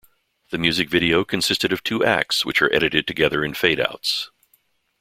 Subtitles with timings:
[0.49, 4.31] The music video consisted of two acts, which are edited together in fade outs.